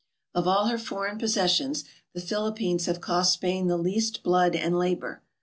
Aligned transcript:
Of 0.33 0.47
all 0.47 0.65
her 0.65 0.79
foreign 0.79 1.19
possessions, 1.19 1.83
the 2.15 2.21
Philippines 2.21 2.87
have 2.87 3.01
cost 3.01 3.33
Spain 3.33 3.67
the 3.67 3.77
least 3.77 4.23
blood 4.23 4.55
and 4.55 4.75
labor. 4.75 5.21